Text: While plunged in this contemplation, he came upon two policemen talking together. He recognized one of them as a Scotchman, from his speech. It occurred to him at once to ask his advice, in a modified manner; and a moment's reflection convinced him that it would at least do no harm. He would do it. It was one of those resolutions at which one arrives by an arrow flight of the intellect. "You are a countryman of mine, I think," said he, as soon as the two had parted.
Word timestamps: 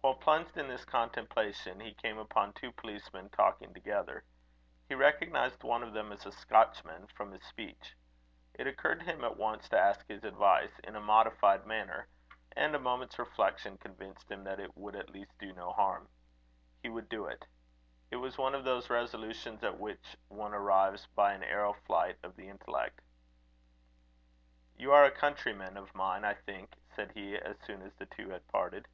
While 0.00 0.16
plunged 0.18 0.58
in 0.58 0.68
this 0.68 0.84
contemplation, 0.84 1.80
he 1.80 1.94
came 1.94 2.18
upon 2.18 2.52
two 2.52 2.72
policemen 2.72 3.30
talking 3.30 3.72
together. 3.72 4.22
He 4.86 4.94
recognized 4.94 5.64
one 5.64 5.82
of 5.82 5.94
them 5.94 6.12
as 6.12 6.26
a 6.26 6.32
Scotchman, 6.32 7.06
from 7.06 7.32
his 7.32 7.42
speech. 7.44 7.96
It 8.52 8.66
occurred 8.66 8.98
to 9.00 9.06
him 9.06 9.24
at 9.24 9.38
once 9.38 9.66
to 9.70 9.78
ask 9.78 10.06
his 10.06 10.22
advice, 10.22 10.78
in 10.80 10.94
a 10.94 11.00
modified 11.00 11.64
manner; 11.64 12.06
and 12.52 12.74
a 12.74 12.78
moment's 12.78 13.18
reflection 13.18 13.78
convinced 13.78 14.30
him 14.30 14.44
that 14.44 14.60
it 14.60 14.76
would 14.76 14.94
at 14.94 15.08
least 15.08 15.38
do 15.38 15.54
no 15.54 15.72
harm. 15.72 16.06
He 16.82 16.90
would 16.90 17.08
do 17.08 17.24
it. 17.24 17.46
It 18.10 18.16
was 18.16 18.36
one 18.36 18.54
of 18.54 18.64
those 18.64 18.90
resolutions 18.90 19.64
at 19.64 19.78
which 19.80 20.18
one 20.28 20.52
arrives 20.52 21.06
by 21.14 21.32
an 21.32 21.42
arrow 21.44 21.72
flight 21.86 22.18
of 22.22 22.36
the 22.36 22.50
intellect. 22.50 23.00
"You 24.76 24.92
are 24.92 25.04
a 25.04 25.10
countryman 25.10 25.78
of 25.78 25.94
mine, 25.94 26.26
I 26.26 26.34
think," 26.34 26.74
said 26.94 27.12
he, 27.12 27.36
as 27.38 27.56
soon 27.66 27.80
as 27.80 27.94
the 27.94 28.06
two 28.06 28.28
had 28.28 28.46
parted. 28.48 28.86